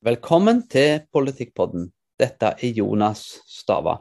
[0.00, 1.90] Velkommen til Politikkpodden.
[2.16, 3.98] Dette er Jonas Stava.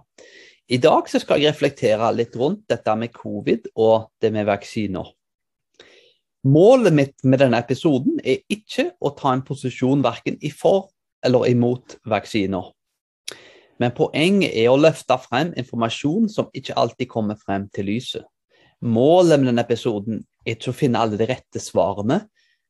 [0.71, 5.09] I dag skal jeg reflektere litt rundt dette med covid og det med vaksiner.
[6.47, 10.87] Målet mitt med denne episoden er ikke å ta en posisjon verken i for
[11.19, 12.71] eller imot vaksiner.
[13.83, 18.23] Men poenget er å løfte frem informasjon som ikke alltid kommer frem til lyset.
[18.79, 22.23] Målet med denne episoden er ikke å finne alle de rette svarene,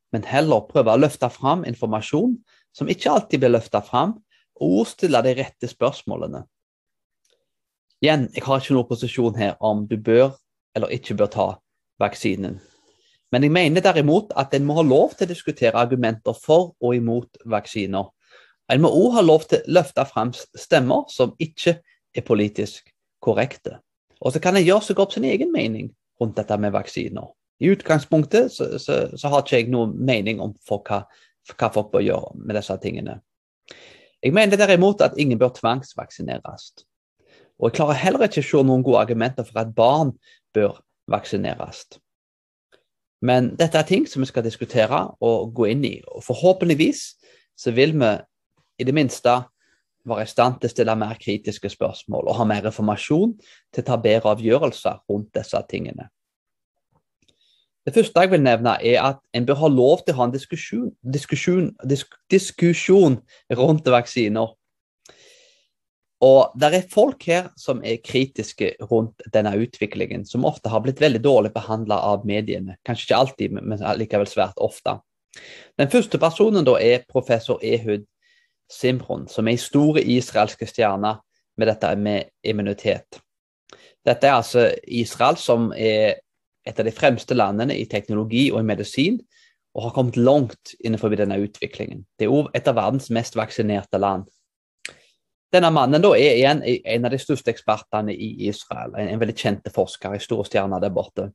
[0.09, 2.39] men heller prøve å løfte frem informasjon
[2.75, 4.17] som ikke alltid blir løfta fram,
[4.59, 6.43] og stille de rette spørsmålene.
[8.03, 10.33] Igjen, jeg har ikke noen posisjon her om du bør
[10.75, 11.47] eller ikke bør ta
[11.99, 12.59] vaksinen.
[13.31, 16.95] Men jeg mener derimot at en må ha lov til å diskutere argumenter for og
[16.95, 18.07] imot vaksiner.
[18.69, 21.79] En må òg ha lov til å løfte fram stemmer som ikke
[22.15, 22.89] er politisk
[23.21, 23.79] korrekte.
[24.21, 27.29] Og så kan en gjøre seg opp sin egen mening rundt dette med vaksiner.
[27.59, 31.03] I utgangspunktet så, så, så har ikke jeg noen mening om for hva
[31.57, 33.19] hva folk bør gjøre med disse tingene.
[34.23, 36.71] Jeg mener derimot at ingen bør tvangsvaksineres.
[37.59, 40.13] Og jeg klarer heller ikke å se noen gode argumenter for at barn
[40.55, 40.79] bør
[41.11, 41.85] vaksineres.
[43.21, 45.97] Men dette er ting som vi skal diskutere og gå inn i.
[46.07, 47.01] Og forhåpentligvis
[47.59, 48.11] så vil vi
[48.79, 49.41] i det minste
[50.07, 53.35] være i stand til å stille mer kritiske spørsmål og ha mer informasjon
[53.73, 56.07] til å ta bedre avgjørelser rundt disse tingene.
[57.89, 60.33] Det første jeg vil nevne, er at en bør ha lov til å ha en
[60.33, 63.15] diskusjon, diskusjon, disk, diskusjon
[63.57, 64.51] rundt vaksiner.
[66.21, 71.01] Og det er folk her som er kritiske rundt denne utviklingen, som ofte har blitt
[71.01, 72.77] veldig dårlig behandla av mediene.
[72.85, 74.99] Kanskje ikke alltid, men likevel svært ofte.
[75.81, 78.05] Den første personen da er professor Ehud
[78.69, 81.15] Simron, som er en stor israelske stjerne
[81.57, 83.23] med dette med immunitet.
[84.05, 86.19] Dette er altså Israel som er
[86.69, 89.19] et av de fremste landene i teknologi og i medisin,
[89.77, 92.03] og har kommet langt innenfor denne utviklingen.
[92.17, 94.25] Det er òg et av verdens mest vaksinerte land.
[95.53, 99.37] Denne mannen da er igjen en av de største ekspertene i Israel, en, en veldig
[99.37, 101.29] kjente forsker, en stor stjerne der borte.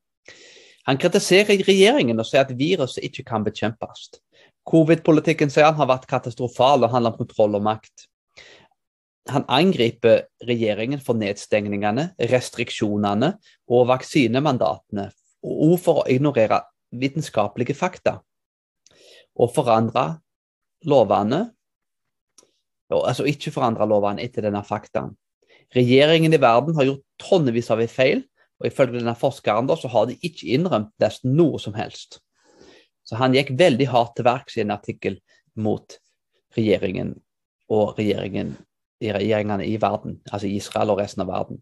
[0.87, 4.11] Han kritiserer regjeringen og sier at viruset ikke kan bekjempes.
[4.69, 8.07] Covid-politikken sier han har vært katastrofal og handler om kontroll og makt
[9.33, 13.33] han angriper regjeringen for nedstengningene, restriksjonene
[13.73, 15.09] og vaksinemandatene,
[15.45, 16.63] og for å ignorere
[16.95, 18.19] vitenskapelige fakta.
[19.35, 20.21] Og forandre
[20.89, 21.49] lovene,
[22.95, 25.15] altså ikke forandre lovene etter denne faktaen.
[25.75, 28.23] Regjeringen i verden har gjort tonnevis av feil,
[28.61, 32.21] og ifølge denne forskeren da, så har de ikke innrømt nesten noe som helst.
[33.05, 35.19] Så han gikk veldig hardt til verks i en artikkel
[35.61, 35.99] mot
[36.55, 37.17] regjeringen
[37.73, 38.55] og regjeringen
[39.03, 41.59] regjeringene i verden, altså Israel og resten av verden.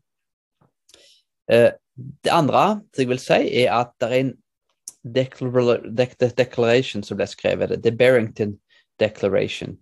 [1.50, 4.34] Eh, det andre som jeg vil si, er at det er en
[6.38, 8.58] declaration som ble skrevet, The Barrington
[9.00, 9.78] Declaration.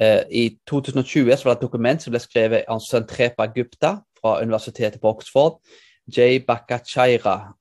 [0.00, 4.40] Uh, I 2020 så var det et dokument som ble skrevet av Santrepa Gupta fra
[4.42, 5.60] universitetet på Oxford,
[6.10, 7.54] Jay Bakachaira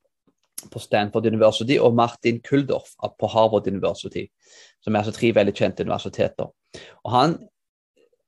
[0.72, 4.26] på Stanford University og Martin Kuldorf på Harvard University,
[4.82, 6.48] som er altså tre veldig kjente universiteter.
[7.04, 7.38] Og Han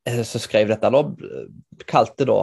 [0.05, 1.01] Eh, som skrev dette, da,
[1.89, 2.39] kalte da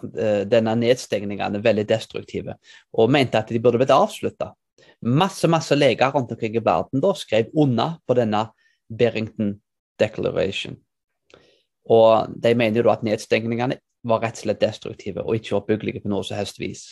[0.00, 2.56] denne nedstengningene veldig destruktive,
[2.92, 4.52] og mente at de burde blitt avslutta.
[5.02, 8.46] Masse masse leger rundt omkring i verden da skrev unna på denne
[8.88, 9.56] Berrington
[9.98, 10.76] Declaration.
[11.90, 16.10] Og De mener jo at nedstengningene var rett og slett destruktive og ikke oppbyggelige på
[16.10, 16.90] noe som helst vis.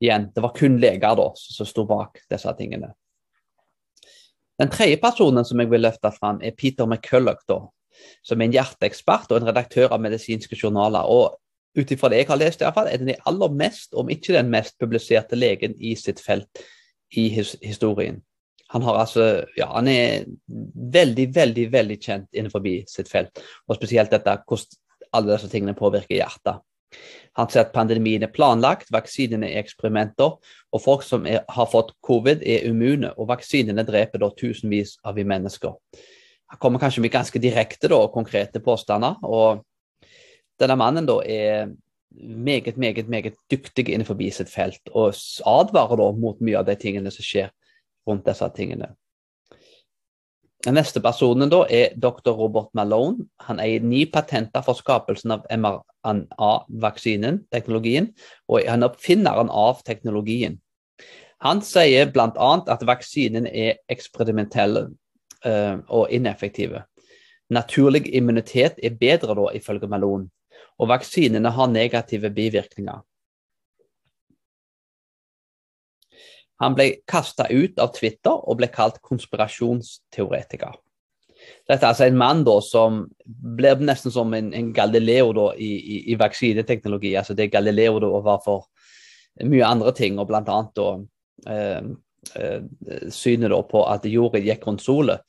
[0.00, 2.92] Igjen, det var kun leger da som sto bak disse tingene.
[4.58, 7.60] Den tredje personen som jeg vil løfte fram, er Peter McCulloch, da,
[8.26, 11.06] som er en hjerteekspert og en redaktør av medisinske journaler.
[11.06, 11.38] og
[11.78, 14.34] ut ifra det jeg har lest, i hvert fall, er den aller mest, om ikke
[14.36, 16.62] den mest publiserte legen i sitt felt
[17.16, 18.20] i his historien.
[18.74, 20.26] Han, altså, ja, han er
[20.92, 24.84] veldig, veldig veldig kjent innenfor sitt felt, og spesielt dette hvordan
[25.16, 26.60] alle disse tingene påvirker hjertet.
[27.38, 30.36] Han sier at pandemien er planlagt, vaksinene er eksperimenter,
[30.72, 35.16] og folk som er, har fått covid, er immune, og vaksinene dreper da tusenvis av
[35.16, 35.76] vi mennesker.
[36.48, 39.16] Han kommer kanskje med ganske direkte og konkrete påstander.
[39.22, 39.64] og
[40.58, 41.68] Denne mannen da er
[42.18, 45.14] meget, meget meget dyktig innenfor sitt felt, og
[45.46, 47.50] advarer da mot mye av de tingene som skjer
[48.06, 48.94] rundt disse tingene.
[50.64, 52.32] Den neste personen da er dr.
[52.34, 53.28] Robert Malone.
[53.46, 58.10] Han eier ni patenter for skapelsen av mRNA-vaksinen, teknologien,
[58.48, 60.58] og han er oppfinneren av teknologien.
[61.46, 62.50] Han sier bl.a.
[62.66, 64.80] at vaksinen er eksperimentell
[65.46, 66.74] uh, og ineffektiv.
[67.54, 70.26] Naturlig immunitet er bedre da, ifølge Malone,
[70.78, 73.00] og vaksinene har negative bivirkninger.
[76.58, 80.74] Han ble kasta ut av Twitter og ble kalt konspirasjonsteoretiker.
[81.68, 85.70] Dette er altså en mann da, som blir nesten som en, en Galileo da, i,
[85.78, 87.14] i, i, vaksineteknologi.
[87.16, 88.66] Altså det Galileo da, var for
[89.46, 90.58] mye andre ting, og bl.a.
[91.46, 91.90] Eh,
[92.34, 95.20] eh, synet da, på at jorda gikk rundt sola.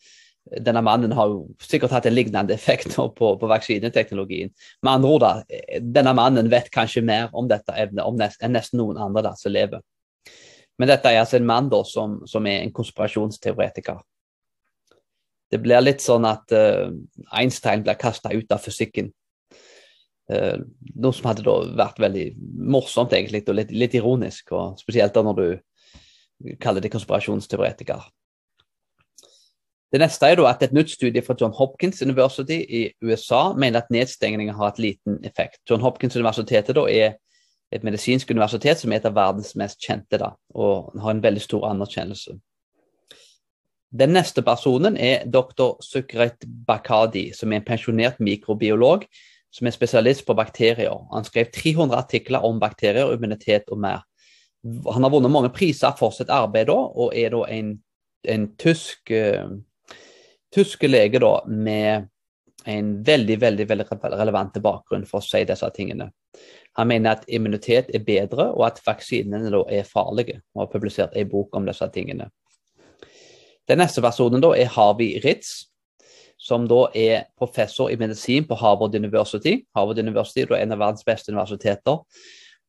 [0.50, 4.54] Denne mannen har jo sikkert hatt en lignende effekt på, på vaksineteknologien.
[4.82, 8.98] Med andre ord, da, denne mannen vet kanskje mer om dette evnet enn nesten noen
[8.98, 9.84] andre da, som lever.
[10.80, 14.00] Men dette er altså en mann da, som, som er en konspirasjonsteoretiker
[15.50, 16.90] det blir litt sånn at uh,
[17.34, 19.10] Einstein blir kasta ut av fysikken.
[20.30, 20.62] Uh,
[20.94, 22.26] noe som hadde da vært veldig
[22.70, 24.54] morsomt egentlig, og litt, litt ironisk.
[24.54, 28.06] og Spesielt da når du kaller det konspirasjonsteoretiker.
[29.90, 33.90] Det neste er at Et nytt studie fra John Hopkins University i USA mener at
[33.90, 35.60] nedstengningen har hatt liten effekt.
[35.70, 37.16] John Hopkins Universitetet er
[37.72, 41.42] et medisinsk universitet som er et av verdens mest kjente, da, og har en veldig
[41.42, 42.38] stor anerkjennelse.
[43.90, 45.80] Den neste personen er dr.
[45.82, 49.06] Sukret Bakadi, som er en pensjonert mikrobiolog
[49.50, 50.94] som er spesialist på bakterier.
[51.14, 54.06] Han skrev 300 artikler om bakterier, immunitet og mer.
[54.94, 57.74] Han har vunnet mange priser for sitt arbeid og er da en,
[58.30, 59.10] en tysk,
[60.58, 62.08] uh, leger lege da, med
[62.66, 63.86] en veldig veldig, veldig
[64.20, 66.10] relevant bakgrunn for å si disse tingene.
[66.78, 71.16] Han mener at immunitet er bedre, og at vaksinene da er farlige, og har publisert
[71.16, 72.30] en bok om disse tingene.
[73.70, 75.70] Den neste personen da er Harvey Ritz,
[76.40, 79.60] som da er professor i medisin på Harvard University.
[79.76, 82.00] Harvard University er en av verdens beste universiteter.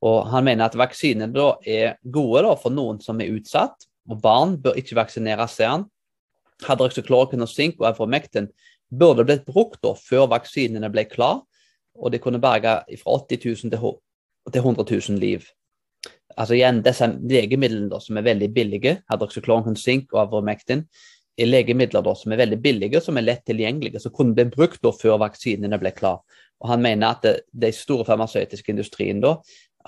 [0.02, 4.20] Og Han mener at vaksinene da er gode da for noen som er utsatt, og
[4.20, 5.86] barn bør ikke vaksineres, ser han.
[6.66, 8.50] Hydroxychloroquine og zink og Evromectin
[8.90, 11.42] burde blitt brukt da før vaksinene ble klar,
[11.94, 13.96] og det kunne berge fra 80 000
[14.50, 15.46] til 100 000 liv
[16.36, 20.84] altså igjen, Disse legemidlene da, som er veldig billige, hydroxychloroquine, zink og avromectin,
[21.40, 24.82] er legemidler da, som er veldig billige som er lett tilgjengelige, som kunne blitt brukt
[24.84, 26.20] da, før vaksinene ble klar.
[26.60, 29.38] Og Han mener at det, de store farmasøytiske industrien da,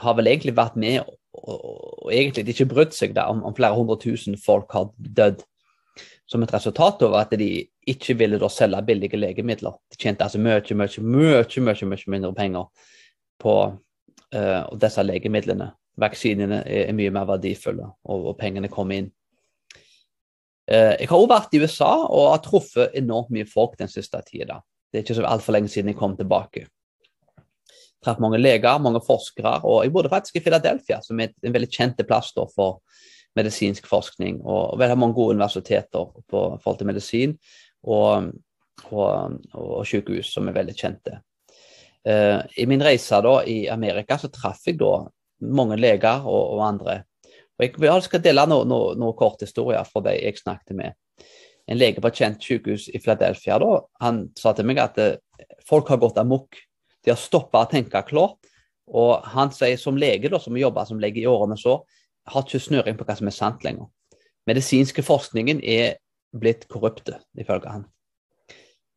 [0.01, 1.65] har vel egentlig vært med og, og,
[2.07, 5.45] og egentlig ikke brydd seg da, om, om, flere hundre tusen folk har dødd.
[6.33, 7.51] Som et resultat av at de
[7.93, 9.75] ikke ville da selge billige legemidler.
[9.93, 12.89] De tjente altså mye, mye, mye, mye, mye mindre penger
[13.43, 19.11] på uh, disse legemidlene vaksinene er, mye mer verdifulle, og, og pengene kommer inn.
[20.71, 24.21] Uh, jeg har også vært i USA og har truffet enormt mye folk den siste
[24.29, 24.61] tida.
[24.89, 26.65] Det er ikke så altfor lenge siden jeg kom tilbake.
[26.65, 31.55] Jeg traff mange leger, mange forskere, og jeg bodde faktisk i Philadelphia, som er en
[31.55, 32.81] veldig kjent plass for
[33.39, 34.41] medisinsk forskning.
[34.45, 37.37] Og veldig mange gode universiteter på forhold til medisin
[37.83, 38.33] og,
[38.91, 41.21] og, og sykehus som er veldig kjente.
[42.03, 45.05] Uh, I min reise da i Amerika så traff jeg da
[45.53, 47.03] mange leger og, og andre.
[47.59, 50.99] Og jeg, jeg skal dele noen no, no kort historier fra de jeg snakket med.
[51.71, 53.59] En lege på et kjent sykehus i Philadelphia
[54.03, 55.15] han sa til meg at uh,
[55.69, 56.59] folk har gått amok.
[57.03, 58.39] De har stoppa å tenke klart.
[58.93, 61.79] Og han sier som lege, da, som jobber som lege i årene så,
[62.29, 63.89] har ikke snøring på hva som er sant lenger.
[64.47, 65.97] Medisinske forskningen er
[66.33, 67.85] blitt korrupte, ifølge han.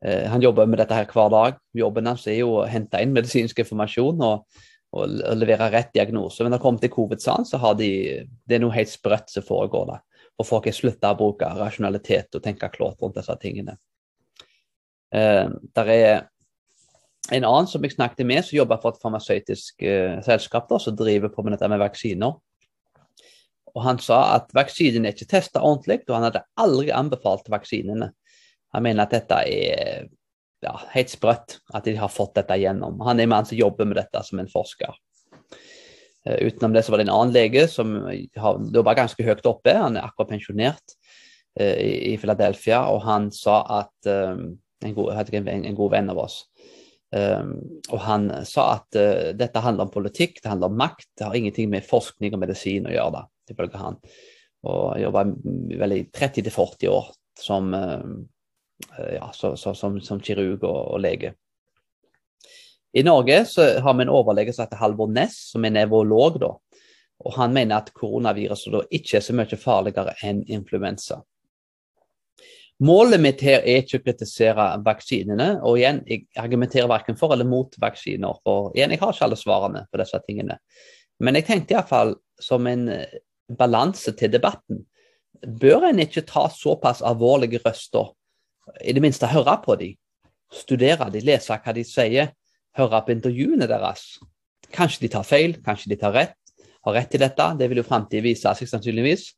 [0.06, 1.60] Eh, han jobber med dette her hver dag.
[1.76, 4.22] Jobben hans er jo å hente inn medisinsk informasjon.
[4.22, 4.64] og
[4.96, 6.44] og levere rett diagnose.
[6.44, 7.90] Men når det kommer til covid, så har de,
[8.48, 10.04] det er noe helt sprøtt som foregår der.
[10.40, 13.78] Og folk har slutta å bruke rasjonalitet og tenke klart rundt disse tingene.
[15.16, 16.10] Eh, der er
[17.34, 20.96] en annen som jeg snakket med, som jobber for et farmasøytisk eh, selskap da, som
[20.98, 22.36] driver på med dette med vaksiner.
[23.76, 28.14] Og Han sa at vaksinene er ikke testa ordentlig, og han hadde aldri anbefalt vaksinene.
[28.76, 30.06] Han mener at dette er
[30.66, 33.02] ja, helt sprøtt at de har fått dette gjennom.
[33.06, 34.96] Han er mann som jobber med dette som en forsker.
[36.26, 39.76] Uh, utenom det så var det en annen lege som var ganske høyt oppe.
[39.78, 40.96] Han er akkurat pensjonert
[41.60, 46.20] uh, i, Philadelphia, og han sa at um, en, god, en, en, god, venn av
[46.26, 46.42] oss
[47.16, 47.56] um,
[47.90, 51.12] og Han sa at uh, dette handler om politikk, det handler om makt.
[51.18, 53.26] Det har ingenting med forskning og medisin å gjøre.
[53.52, 54.00] Ifølge han.
[54.66, 55.26] Og jobba
[55.82, 57.74] vel i 30-40 år som
[59.00, 61.34] Eh, ja, så, så, som, som, kirurg og, og, lege.
[62.94, 66.40] I Norge så har vi en overlege som heter Halvor Næss, som er nevrolog.
[66.40, 66.52] da,
[67.20, 71.22] og Han mener at koronaviruset da ikke er så mye farligere enn influensa.
[72.84, 75.62] Målet mitt her er ikke å kritisere vaksinene.
[75.64, 78.40] og igjen, Jeg argumenterer verken for eller mot vaksiner.
[78.44, 80.60] for igjen, Jeg har ikke alle svarene på disse tingene.
[81.20, 83.06] Men jeg tenkte iallfall som en eh,
[83.50, 84.86] balanse til debatten.
[85.46, 88.14] Bør en ikke ta såpass alvorlige røster
[88.82, 89.96] i det minste høre på dem.
[90.54, 92.32] Studere dem, lese hva de sier,
[92.78, 94.16] høre på intervjuene deres.
[94.74, 96.38] Kanskje de tar feil, kanskje de tar rett,
[96.86, 97.50] har rett i dette.
[97.60, 99.30] Det vil jo framtiden vise seg sannsynligvis.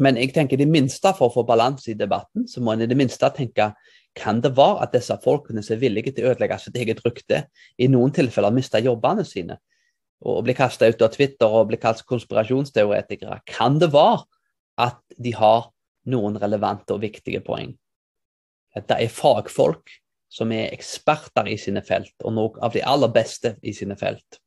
[0.00, 2.88] Men jeg tenker det minste for å få balanse i debatten, så må en i
[2.88, 3.72] det minste tenke
[4.16, 7.44] kan det være at disse folkene som er villige til å ødelegge sitt eget rykte,
[7.78, 9.60] i noen tilfeller mister jobbene sine
[10.20, 13.40] og blir kasta ut av Twitter og blir kalt konspirasjonsteoretikere?
[13.48, 14.26] Kan det være
[14.80, 15.70] at de har
[16.10, 17.72] noen relevante og viktige poeng?
[18.76, 19.90] At det er fagfolk
[20.30, 24.38] som er eksperter i sine felt, og noen av de aller beste i sine felt.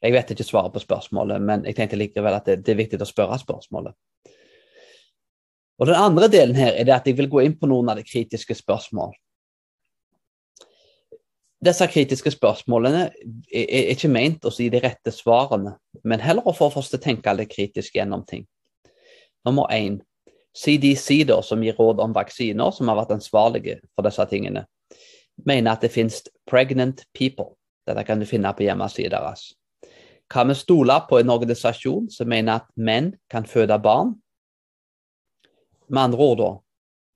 [0.00, 3.08] Jeg vet ikke svaret på spørsmålet, men jeg tenkte likevel at det, er viktig å
[3.08, 3.96] spørre spørsmålet.
[5.76, 8.06] Og Den andre delen her er at jeg vil gå inn på noen av de
[8.06, 9.12] kritiske spørsmål.
[11.66, 13.08] Disse kritiske spørsmålene
[13.50, 15.72] er ikke meint å si de rette svarene,
[16.06, 18.44] men heller å få oss til å tenke litt kritisk gjennom ting.
[19.46, 19.98] Nummer én
[20.56, 24.64] CDC, da, som gir råd om vaksiner, som har vært ansvarlige for disse tingene,
[25.44, 27.56] mener at det finnes pregnant people.
[27.86, 29.50] Dette kan du finne på hjemmesiden deres.
[30.30, 34.16] Kan vi stole på en organisasjon som mener at menn kan føde barn,
[35.86, 36.48] med andre ord, da,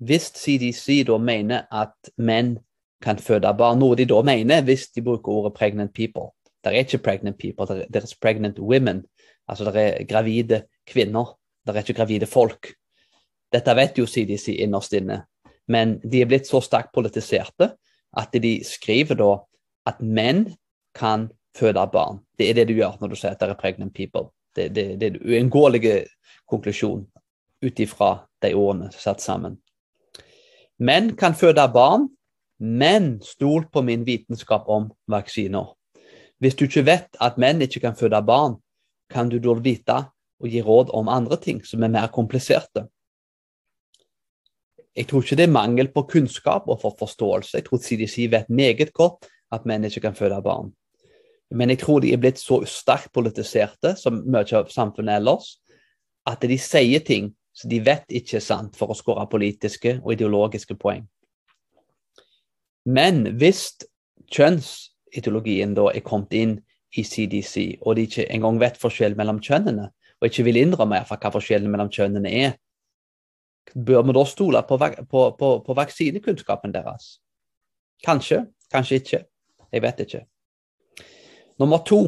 [0.07, 2.55] hvis CDC da mener at menn
[3.03, 6.33] kan føde barn, noe de da mener hvis de bruker ordet 'pregnant people'.
[6.65, 9.05] Det er ikke 'pregnant people', det er pregnant women'.
[9.49, 12.75] Altså det er gravide kvinner, det er ikke gravide folk.
[13.53, 15.25] Dette vet jo CDC innerst inne,
[15.69, 17.73] men de er blitt så sterkt politiserte
[18.17, 19.37] at de skriver da
[19.87, 20.55] at menn
[20.95, 22.21] kan føde barn.
[22.39, 24.31] Det er det du gjør når du sier at det er 'pregnant people'.
[24.57, 26.07] Det, det, det er en uunngåelig
[26.49, 27.07] konklusjon
[27.63, 29.59] ut ifra de ordene satt sammen.
[30.79, 32.09] Menn kan føde barn,
[32.61, 35.73] men stol på min vitenskap om vaksiner.
[36.41, 38.59] Hvis du ikke vet at menn ikke kan føde barn,
[39.11, 39.99] kan du da vite
[40.41, 42.87] og gi råd om andre ting som er mer kompliserte.
[44.97, 47.57] Jeg tror ikke det er mangel på kunnskap og for forståelse.
[47.59, 50.73] Jeg tror CDC vet meget godt at menn ikke kan føde barn.
[51.51, 55.57] Men jeg tror de er blitt så sterkt politiserte, som mye av samfunnet ellers,
[56.27, 60.13] at de sier ting som de vet ikke er sant for å skåre politiske og
[60.15, 61.09] ideologiske poeng.
[62.87, 63.67] Men hvis
[64.33, 66.57] kjønnsideologien da er kommet inn
[66.97, 71.33] i CDC, og de ikke engang vet forskjellen mellom kjønnene, og ikke vil innrømme hva
[71.33, 72.57] forskjellen mellom kjønnene er,
[73.75, 74.79] bør vi da stole på,
[75.11, 77.19] på, på, på vaksinekunnskapen deres?
[78.05, 79.25] Kanskje, kanskje ikke.
[79.71, 80.25] Jeg vet ikke.
[81.61, 82.07] Nummer to.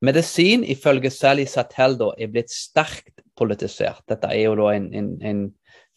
[0.00, 4.04] Medisin ifølge Sally Satel da, er blitt sterkt politisert.
[4.08, 5.42] Dette er jo da en, en, en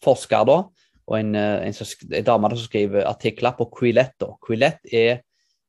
[0.04, 0.58] forsker da,
[1.06, 1.74] og en, eh, en,
[2.12, 4.28] en dame som skriver artikler på Quillette.
[4.46, 5.22] Quillette er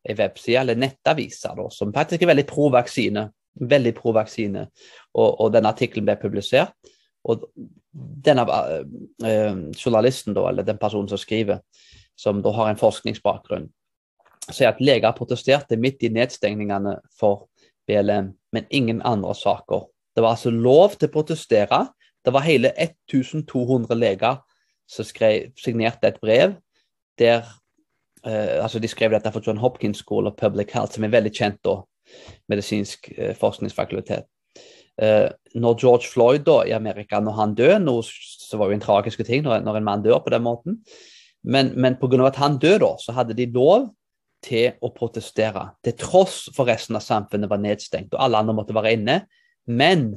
[0.05, 3.29] en webside eller nettaviser som faktisk er veldig pro-vaksine.
[3.55, 4.67] Veldig pro-vaksine.
[5.15, 6.75] Og, og denne artikkelen ble publisert.
[7.25, 7.47] Og
[7.95, 11.63] denne uh, journalisten, da, eller den personen som skriver,
[12.15, 13.69] som da har en forskningsbakgrunn,
[14.51, 17.47] sier at leger protesterte midt i nedstengningene for
[17.89, 19.87] BLM, men ingen andre saker.
[20.15, 21.79] Det var altså lov til å protestere.
[22.23, 24.37] Det var hele 1200 leger
[24.87, 26.55] som skrev, signerte et brev
[27.19, 27.43] der
[28.25, 31.31] eh, altså De skrev dette for John Hopkins School of Public Health, som er veldig
[31.33, 31.79] kjent da,
[32.51, 34.27] medisinsk eh, forskningsfakultet.
[35.01, 38.83] Eh, når George Floyd da, i Amerika, når han døde, noe så var jo en
[38.83, 40.79] tragisk ting når, når, en mann dør på den måten,
[41.43, 42.25] men, men pga.
[42.27, 43.89] at han døde, så hadde de lov
[44.45, 48.75] til å protestere, til tross for resten av samfunnet var nedstengt og alle andre måtte
[48.75, 49.17] være inne.
[49.65, 50.13] Men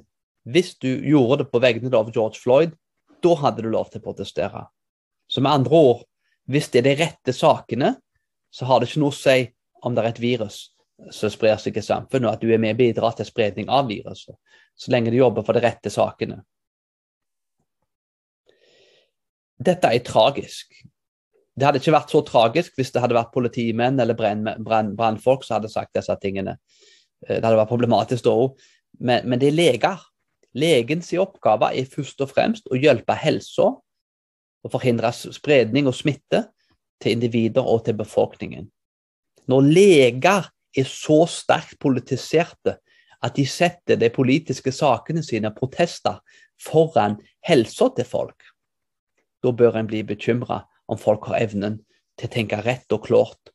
[0.49, 2.75] hvis du gjorde det på vegne av George Floyd,
[3.25, 4.65] da hadde du lov til å protestere.
[5.29, 6.03] Så med andre ord,
[6.49, 7.95] hvis det er de rette sakene,
[8.51, 9.39] så har det ikke noe å si
[9.85, 10.61] om det er et virus
[11.15, 13.87] som sprer seg i samfunnet, og at du er med og bidrar til spredning av
[13.91, 14.35] viruset,
[14.75, 16.41] så lenge du jobber for de rette sakene.
[19.59, 20.75] Dette er tragisk.
[21.59, 25.71] Det hadde ikke vært så tragisk hvis det hadde vært politimenn eller brannfolk som hadde
[25.73, 26.55] sagt disse tingene.
[27.27, 28.69] Eh, det hadde vært problematisk da òg.
[28.99, 30.05] Men, men, det er leger.
[30.57, 33.69] Legens oppgave er først og fremst å hjelpe helsa
[34.65, 36.47] og forhindre spredning og smitte
[37.03, 38.69] til individer og til befolkningen.
[39.49, 42.79] Når leger er så sterkt politiserte
[43.25, 46.21] at de setter de politiske sakene sine, protester,
[46.59, 48.43] foran helsa til folk,
[49.43, 51.79] da bør en bli bekymra om folk har evnen
[52.19, 53.53] til å tenke rett og klart.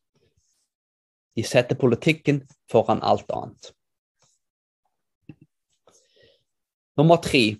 [1.36, 3.72] De setter politikken foran alt annet.
[6.96, 7.56] Nummer tre.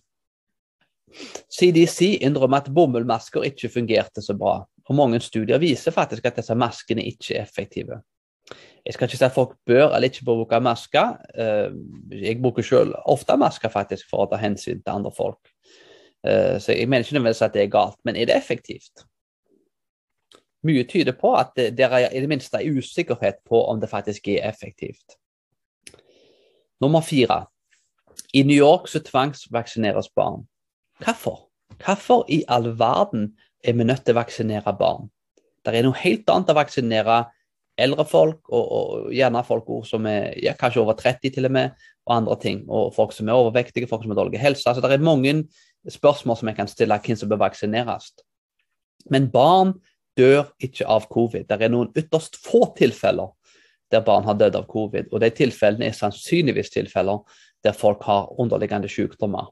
[1.50, 4.60] CDC innrømmer at bomullmasker ikke fungerte så bra.
[4.84, 8.02] Og Mange studier viser faktisk at disse maskene ikke er effektive.
[8.84, 11.16] Jeg skal ikke si at folk bør eller ikke bør bruke masker.
[11.34, 11.72] Eh,
[12.20, 15.40] jeg bruker selv ofte masker faktisk for å ta hensyn til andre folk.
[16.26, 19.06] Eh, så jeg mener ikke nødvendigvis at det er galt, men er det effektivt?
[20.64, 24.28] Mye tyder på at det, det er i det minste usikkerhet på om det faktisk
[24.28, 25.16] er effektivt.
[26.80, 27.46] Nummer fire.
[28.34, 30.42] I New York så tvangsvaksineres barn.
[31.04, 31.46] Hvorfor?
[31.78, 33.32] Hvorfor i all verden
[33.64, 35.08] er vi nødt til å vaksinere barn?
[35.64, 37.18] Det er noe helt annet å vaksinere
[37.80, 41.86] eldre folk, og, og gjerne folk som er ja, kanskje over 30 til og med,
[42.04, 42.60] og andre ting.
[42.68, 44.66] Og folk som er overvektige, folk som har dårlig helse.
[44.68, 45.36] Altså, det er mange
[45.90, 48.12] spørsmål som jeg kan stille hvem som bør vaksineres.
[49.10, 49.74] Men barn
[50.18, 51.46] dør ikke av covid.
[51.48, 53.32] Det er noen ytterst få tilfeller
[53.92, 55.10] der barn har dødd av covid.
[55.12, 57.22] Og de tilfellene er sannsynligvis tilfeller
[57.64, 59.50] der folk har underliggende sykdommer.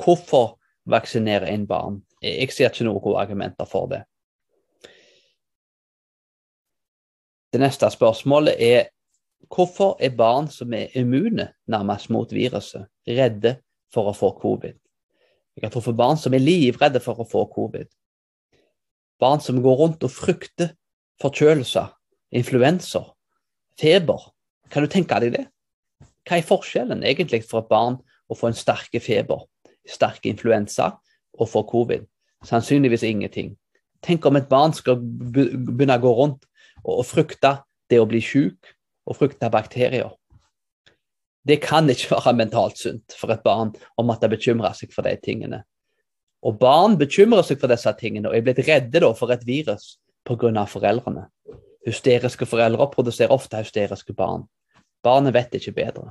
[0.00, 0.58] Hvorfor
[0.90, 2.02] vaksinere inn barn?
[2.22, 4.02] Jeg ser ikke noen gode argumenter for det.
[7.50, 8.90] Det neste spørsmålet er
[9.50, 13.56] hvorfor er barn som er immune nærmest mot viruset, redde
[13.92, 14.76] for å få covid?
[15.56, 17.88] Jeg har truffet barn som er livredde for å få covid.
[19.20, 20.74] Barn som går rundt og frykter
[21.20, 21.90] forkjølelser,
[22.32, 23.10] influenser,
[23.80, 24.30] feber.
[24.70, 25.46] Kan du tenke deg det?
[26.30, 27.96] Hva er forskjellen egentlig for et barn
[28.30, 29.48] å få en sterke feber,
[29.82, 30.92] sterk influensa
[31.34, 32.04] og få covid?
[32.46, 33.56] Sannsynligvis ingenting.
[33.98, 36.46] Tenk om et barn skal begynne å gå rundt
[36.86, 37.56] og frykte
[37.90, 38.70] det å bli syk
[39.10, 40.12] og frykte bakterier.
[41.42, 45.16] Det kan ikke være mentalt sunt for et barn å måtte bekymre seg for de
[45.18, 45.64] tingene.
[46.46, 50.62] Og barn bekymrer seg for disse tingene og er blitt redde for et virus pga.
[50.70, 51.26] foreldrene.
[51.90, 54.46] Hysteriske foreldre produserer ofte hysteriske barn.
[55.02, 56.10] Barnet vet ikke bedre.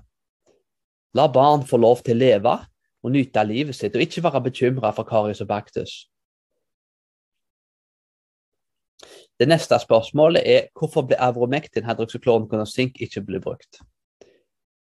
[1.18, 2.56] La barn få lov til å leve
[3.04, 5.94] og nyte livet sitt, og ikke være bekymra for Karius og Baktus.
[9.40, 13.80] Det neste spørsmålet er hvorfor ble avromektin, hydroksyklon og ikke ble brukt?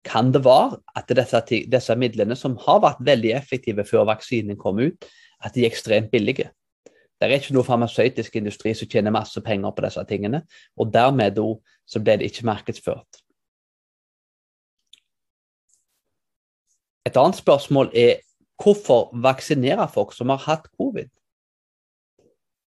[0.04, 4.82] Kan det være at disse, disse, midlene, som har vært veldig effektive før vaksinen kom
[4.84, 5.08] ut,
[5.40, 6.52] at de er ekstremt billige?
[6.84, 10.44] Det er ikke noe farmasøytisk industri som tjener masse penger på disse tingene,
[10.76, 13.23] og dermed ble det ikke markedsført.
[17.06, 18.22] Et annet spørsmål er
[18.64, 21.10] hvorfor vaksinere folk som har hatt covid?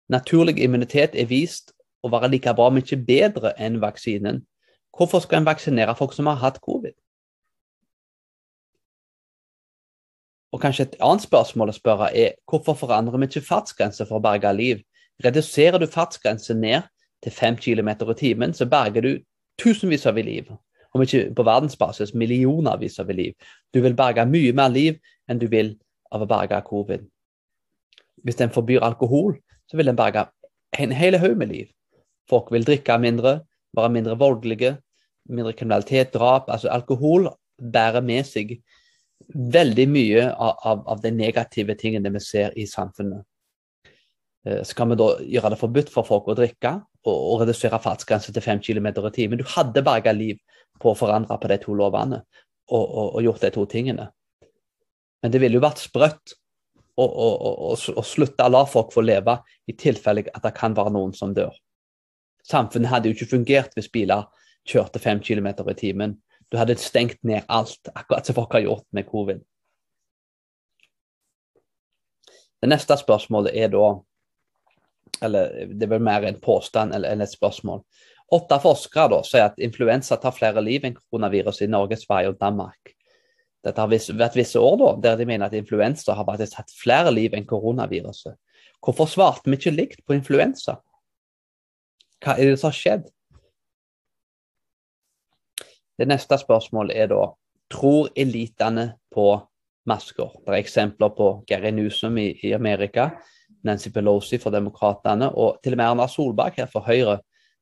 [0.08, 1.72] Naturlig immunitet er vist
[2.02, 4.44] å være like bra, men ikke bedre enn vaksinen.
[4.96, 6.94] Hvorfor skal en vaksinere folk som har hatt covid?
[10.52, 14.24] Og kanskje Et annet spørsmål å spørre er hvorfor forandrer vi ikke fartsgrense for å
[14.24, 14.82] berge liv?
[15.24, 16.82] Reduserer du fartsgrensen ned
[17.22, 19.12] til 5 km i timen, så berger du
[19.58, 20.50] tusenvis av liv.
[20.94, 23.34] Om ikke på verdensbasis millionervis av liv.
[23.74, 24.98] Du vil berge mye mer liv
[25.30, 25.76] enn du vil
[26.10, 27.04] av å berge covid.
[28.26, 29.36] Hvis en forbyr alkohol,
[29.70, 30.26] så vil den berge
[30.78, 31.70] en hel haug med liv.
[32.30, 33.40] Folk vil drikke mindre,
[33.76, 34.76] være mindre voldelige,
[35.30, 36.50] mindre kriminalitet, drap.
[36.50, 38.58] Altså alkohol bærer med seg
[39.30, 43.22] veldig mye av, av, av de negative tingene vi ser i samfunnet.
[44.46, 46.72] Eh, skal vi da gjøre det forbudt for folk å drikke
[47.04, 49.40] og, og redusere fartsgrensen til 5 km i timen?
[49.40, 50.40] Du hadde berga liv
[50.80, 52.22] på å forandre på de to lovene
[52.70, 54.08] og, og, og gjort de to tingene.
[55.20, 56.36] Men det ville jo vært sprøtt
[57.00, 59.38] å slutte å la folk få leve
[59.70, 61.54] i tilfelle at det kan være noen som dør.
[62.44, 64.26] Samfunnet hadde jo ikke fungert hvis biler
[64.68, 66.16] kjørte fem km i timen.
[66.50, 69.40] Du hadde stengt ned alt, akkurat som folk har gjort med covid.
[72.60, 73.98] Det neste spørsmålet er da
[75.22, 77.82] Eller det er vel mer en påstand eller et spørsmål.
[78.30, 82.38] Åtte forskere da sier at influensa tar flere liv enn koronavirus i Norge, Sverige og
[82.38, 82.92] Danmark.
[83.64, 87.10] Dette har vært visse år da, der de mener at influensa har faktisk tatt flere
[87.12, 88.38] liv enn koronaviruset.
[88.80, 90.78] Hvorfor svarte vi ikke likt på influensa?
[92.20, 93.10] Hva er det som har skjedd?
[96.00, 97.26] Det neste spørsmålet er da
[97.72, 99.26] tror elitene på
[99.90, 100.32] masker?
[100.46, 103.10] Det er eksempler på Gary Newsom i, i Amerika,
[103.66, 107.18] Nancy Pelosi for Demokratene og til og med Erna Solberg her for Høyre,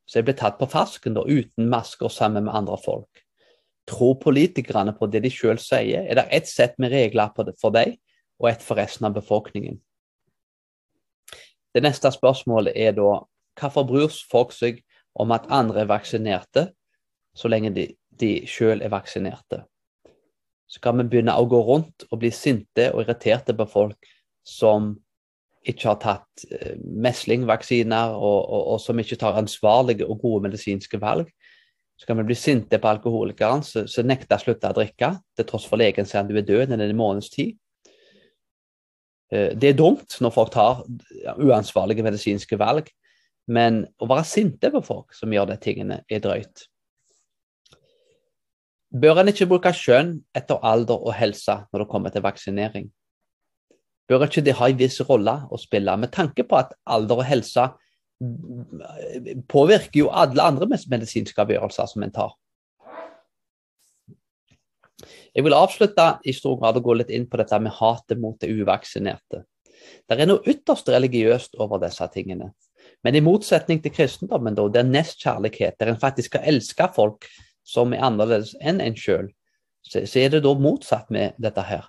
[0.08, 3.24] som jeg ble tatt på fersken uten masker sammen med andre folk.
[3.88, 6.04] Tror politikerne på det de selv sier?
[6.08, 7.96] Er det ett sett med regler for dem
[8.38, 9.78] og ett for resten av befolkningen?
[11.74, 13.20] Det neste spørsmålet er da
[13.58, 14.80] hvorfor bryr folk seg
[15.18, 16.68] om at andre er vaksinerte,
[17.34, 19.64] så lenge de, de selv er vaksinerte?
[20.68, 24.08] Skal vi begynne å gå rundt og bli sinte og irriterte på folk
[24.44, 24.94] som
[25.68, 31.00] ikke har tatt eh, meslingvaksiner, og, og, og som ikke tar ansvarlige og gode medisinske
[31.02, 31.30] valg?
[31.98, 35.66] Så kan vi bli sinte på alkoholikeren som nekter å slutte å drikke, til tross
[35.66, 37.56] for legen sier at du er død innen en måneds tid.
[39.34, 40.84] Eh, det er dumt når folk tar
[41.36, 42.88] uansvarlige medisinske valg,
[43.48, 46.68] men å være sinte på folk som gjør de tingene, er drøyt.
[48.88, 52.88] Bør en ikke bruke skjønn etter alder og helse når det kommer til vaksinering?
[54.08, 57.28] Bør ikke det ha en viss rolle å spille, med tanke på at alder og
[57.28, 57.68] helse
[59.52, 62.32] påvirker jo alle andre medisinske avgjørelser som en tar.
[65.36, 68.38] Jeg vil avslutte i stor grad å gå litt inn på dette med hatet mot
[68.40, 69.44] det uvaksinerte.
[70.08, 72.50] Det er noe ytterst religiøst over disse tingene.
[73.06, 77.28] Men i motsetning til kristendommen, da, der nestkjærlighet, der en faktisk skal elske folk
[77.68, 79.28] som er annerledes enn en sjøl,
[79.86, 81.86] så, er det da motsatt med dette her.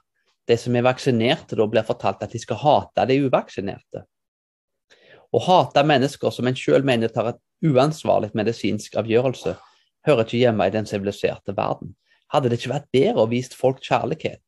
[0.49, 4.03] De som er vaksinerte, da blir fortalt at de skal hate de uvaksinerte.
[5.29, 9.53] Å hate mennesker som en sjøl mener tar et uansvarlig medisinsk avgjørelse,
[10.07, 11.93] hører ikke hjemme i den siviliserte verden.
[12.33, 14.41] Hadde det ikke vært bedre å vise folk kjærlighet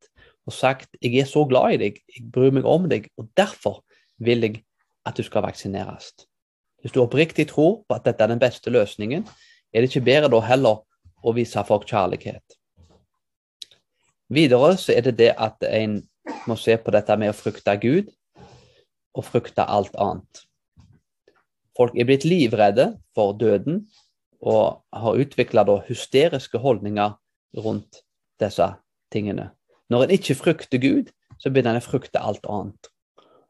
[0.50, 3.82] og sagt jeg er så glad i deg, jeg bryr meg om deg, og derfor
[4.18, 4.62] vil jeg
[5.06, 6.12] at du skal vaksineres.
[6.82, 9.28] Hvis du oppriktig tror på at dette er den beste løsningen,
[9.72, 10.82] er det ikke bedre da heller
[11.22, 12.58] å vise folk kjærlighet.
[14.32, 16.00] Videre så er det det at en
[16.48, 18.12] må se på dette med å frykte Gud
[19.17, 20.46] og frykte alt annet.
[21.76, 23.86] Folk er blitt livredde for døden
[24.41, 27.17] og har utvikla hysteriske holdninger
[27.60, 28.02] rundt
[28.39, 28.67] disse
[29.12, 29.52] tingene.
[29.91, 32.88] Når en ikke frykter Gud, så begynner en å frykte alt annet.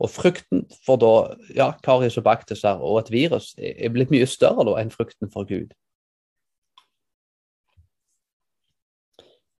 [0.01, 4.65] Og frykten for da, ja, karies og baktuser og et virus er blitt mye større
[4.65, 5.75] da enn frykten for Gud.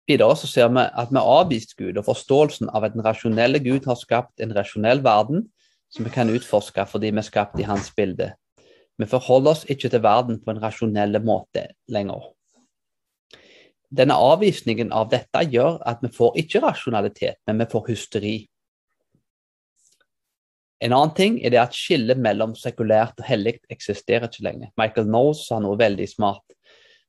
[0.09, 3.61] Videre så ser vi at vi har avvist Gud og forståelsen av at den rasjonelle
[3.63, 5.47] Gud har skapt en rasjonell verden
[5.91, 8.31] som vi kan utforske fordi vi er skapt i hans bilde.
[8.97, 12.31] Vi forholder oss ikke til verden på en rasjonell måte lenger
[13.91, 18.35] denne avvisningen av dette gjør at vi får ikke rasjonalitet, men vi får hysteri.
[20.81, 24.71] En annen ting er det at skillet mellom sekulært og hellig eksisterer ikke lenger.
[24.79, 26.45] Michael Knowles sa noe veldig smart,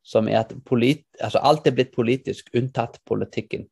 [0.03, 3.69] som er at polit, altså alt er blitt politisk, unntatt politikken.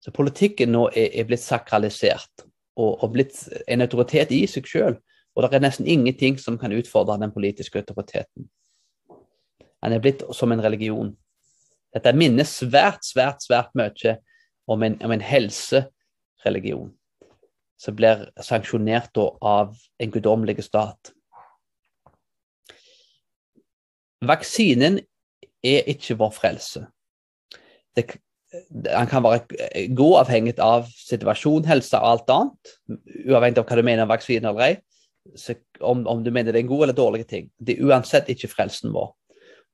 [0.00, 2.46] Så politikken nå er, er blitt sakralisert
[2.78, 3.36] og, og, blitt
[3.68, 4.96] en autoritet i seg sjøl.
[5.34, 8.48] Og det er nesten ingenting som kan utfordre den politiske autoriteten.
[9.80, 11.12] Den er blitt som en religion.
[11.94, 14.16] Dette minner svært, svært, svært mye
[14.70, 16.90] om en, om en helsereligion
[17.80, 21.14] som blir sanksjonert av en guddommelig stat.
[24.20, 24.98] Vaksinen
[25.66, 26.84] er ikke vår frelse.
[27.96, 28.06] Det,
[28.90, 32.72] han kan være god avhengig av situasjon, helse og alt annet,
[33.28, 34.74] uavhengig av hva du mener om vaksine eller ei.
[35.80, 37.50] Om, om, du mener det er en god eller dårlig ting.
[37.60, 39.12] Det er uansett ikke frelsen vår.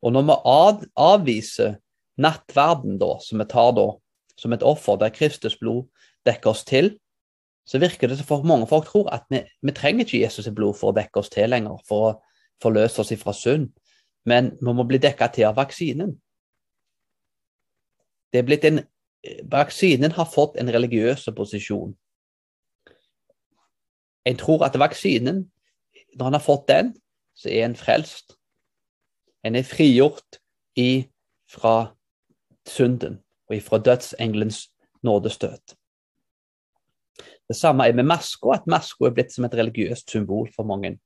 [0.04, 1.78] Og når vi av, avviser
[2.20, 3.88] nattverden, da, som vi tar da,
[4.36, 5.86] som et offer der Kristus blod
[6.28, 6.92] dekker oss til,
[7.66, 10.76] så virker det som for mange folk tror at vi, vi trenger ikke Jesus' blod
[10.78, 12.12] for å dekke oss til lenger, for å
[12.62, 13.70] forløse oss ifra synd,
[14.26, 16.16] men vi må bli dekka til av vaksinen.
[18.32, 18.82] Det er blitt en,
[19.50, 21.96] Vaksinen har fått en religiøs posisjon.
[24.26, 25.44] En tror at vaksinen,
[26.14, 26.92] når han har fått den,
[27.34, 28.36] så er en frelst.
[29.42, 30.40] En er frigjort
[31.50, 31.74] fra
[32.66, 34.66] synden og fra dødsengelens
[35.06, 35.76] nådestøt.
[37.46, 40.96] Det samme er med maska, at maska er blitt som et religiøst symbol for mange.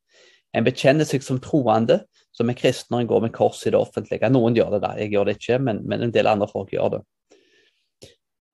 [0.57, 2.01] En bekjenner seg som troende,
[2.35, 4.31] som er kristen når en går med kors i det offentlige.
[4.33, 6.97] Noen gjør det, da, jeg gjør det ikke, men, men en del andre folk gjør
[6.97, 7.03] det.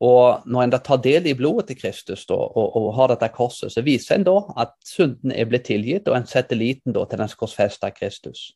[0.05, 3.31] Og Når en da tar del i blodet til Kristus da, og, og, har dette
[3.33, 7.07] korset, så viser en da at synden er blitt tilgitt, og en setter liten da
[7.09, 8.51] til den korsfesta Kristus.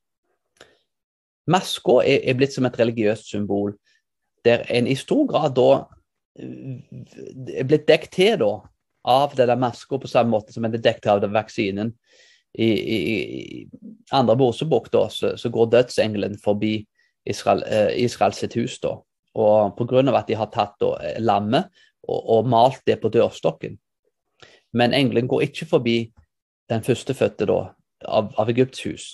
[1.48, 3.72] Maska er, er blitt som et religiøst symbol
[4.44, 5.70] der en i stor grad da
[6.40, 6.76] eh,
[7.60, 8.52] er blitt dekt til da,
[9.08, 11.94] av denne maska på samme måte som en er dekt av vaksinen.
[12.58, 13.68] I, i,
[14.10, 16.80] andre Mosebok da, så, så, går dødsengelen forbi
[17.24, 18.78] Israel, eh, Israel sitt hus.
[18.82, 18.96] da,
[19.34, 20.02] og Pga.
[20.18, 21.70] at de har tatt da, lammet
[22.08, 23.78] og, og, malt det på dørstokken.
[24.72, 25.98] Men engelen går ikke forbi
[26.70, 27.60] den førstefødte da,
[28.06, 29.06] av, av Egypts hus.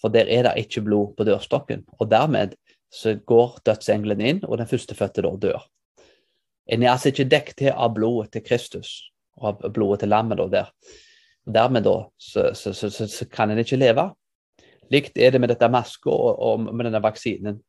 [0.00, 1.84] For der er det ikke blod på dørstokken.
[1.98, 2.54] Og dermed
[2.92, 5.66] så går dødsengelen inn, og den førstefødte da dør.
[6.68, 10.38] En er altså ikke dekket av blodet til Kristus og av blodet til lammet.
[10.38, 10.72] da der.
[11.48, 14.04] Dermed da, så, så, så, så, kan en ikke leve.
[14.92, 17.60] Likt er det med dette maska og, og, med denne vaksinen.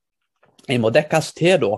[0.69, 1.71] En må dekkes til da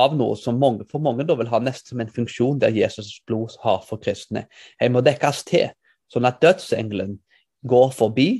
[0.00, 3.18] av noe som mange, for mange da vil ha nesten som en funksjon der Jesus'
[3.26, 4.46] blod har for kristne.
[4.78, 5.72] En må dekkes til,
[6.10, 7.18] sånn at dødsengelen
[7.66, 8.30] går forbi,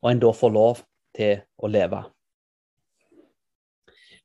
[0.00, 0.84] og en da får lov
[1.18, 2.04] til å leve.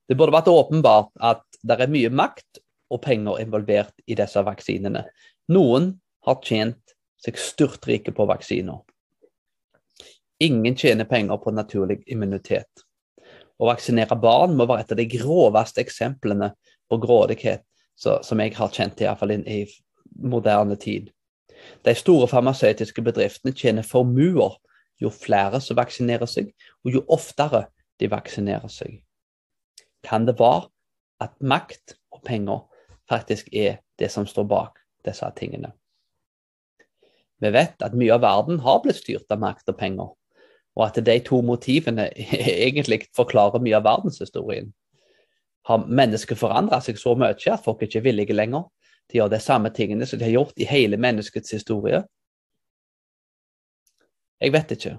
[0.05, 2.61] Det burde vært åpenbart at det er mye makt
[2.93, 5.07] og penger involvert i disse vaksinene.
[5.49, 6.94] Noen har tjent
[7.25, 8.81] seg styrtrike på vaksiner.
[10.43, 12.83] Ingen tjener penger på naturlig immunitet.
[13.55, 16.51] Å vaksinere barn må være et av de groveste eksemplene
[16.91, 17.63] på grådighet
[17.95, 19.61] som jeg har kjent iallfall i
[20.19, 21.09] moderne tid.
[21.87, 24.59] De store farmasøytiske bedriftene tjener formuer
[25.01, 26.51] jo flere som vaksinerer seg,
[26.83, 27.65] og jo oftere
[27.99, 28.99] de vaksinerer seg
[30.05, 30.69] kan det være
[31.23, 32.65] at makt og penger
[33.09, 35.71] faktisk er det som står bak disse tingene.
[37.43, 40.11] Vi vet at mye av verden har blitt styrt av makt og penger,
[40.75, 42.07] og at de to motivene
[42.67, 44.71] egentlig forklarer mye av verdenshistorien.
[45.65, 48.67] Har mennesket forandra seg så mye at folk ikke er villige lenger
[49.09, 52.03] til å gjøre de samme tingene som de har gjort i hele menneskets historie?
[54.41, 54.97] Jeg vet ikke.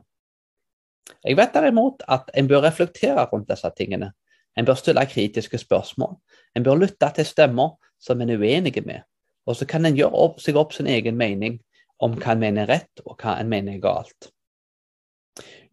[1.23, 4.13] Jeg vet derimot at en bør reflektere rundt disse tingene.
[4.57, 6.17] En bør stille kritiske spørsmål.
[6.57, 9.05] En bør lytte til stemmer som en er uenige med.
[9.47, 11.61] Og så kan en gjøre opp, seg opp sin egen mening
[12.03, 14.31] om hva en mener er rett, og hva en mener er galt.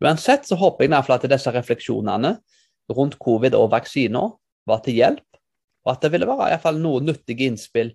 [0.04, 2.38] Uansett så håper jeg at disse refleksjonene
[2.92, 4.34] rundt covid og vaksiner
[4.68, 5.28] var til hjelp,
[5.84, 7.92] og at det ville være i fall noen nyttige innspill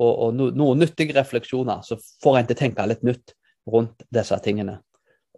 [0.00, 3.34] og, og no, noen nyttige refleksjoner som får en til å tenke litt nytt
[3.70, 4.78] rundt disse tingene.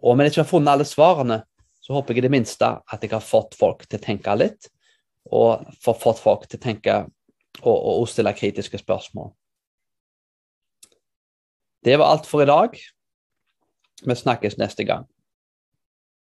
[0.03, 1.41] Og om jeg ikke har funnet alle svarene,
[1.83, 4.69] så håper jeg i det minste at jeg har fått folk til å tenke litt,
[5.31, 6.97] og fått folk til å tenke
[7.63, 9.31] og, og stille kritiske spørsmål.
[11.83, 12.77] Det var alt for i dag.
[14.03, 15.07] Vi snakkes neste gang.